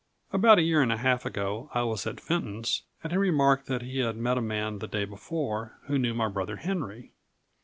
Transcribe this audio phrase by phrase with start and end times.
[0.33, 3.83] About a year and a half ago I was at Fenton's, and he remarked that
[3.83, 7.11] he had met a man the day before who knew my brother Henry.